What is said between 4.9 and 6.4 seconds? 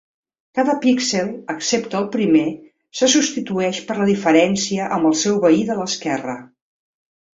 amb el seu veí de l'esquerra.